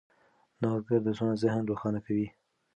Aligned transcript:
نوښتګر 0.61 0.99
درسونه 1.05 1.33
ذهن 1.43 1.63
روښانه 1.69 1.99
کوي. 2.05 2.27